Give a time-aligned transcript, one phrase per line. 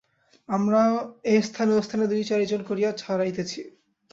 [0.49, 0.93] আমরাও
[1.25, 3.61] এ স্থানে ও স্থানে দুই চারিজন করিয়া ছড়াইতেছি।